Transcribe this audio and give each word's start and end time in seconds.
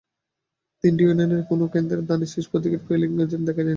তিনটি 0.83 1.03
ইউনিয়নের 1.05 1.41
কোনো 1.49 1.63
কেন্দ্রে 1.73 2.01
ধানের 2.09 2.29
শীষ 2.33 2.45
প্রতীকের 2.51 2.81
পোলিং 2.85 3.09
এজেন্ট 3.23 3.43
দেখা 3.47 3.57
যায়নি। 3.57 3.69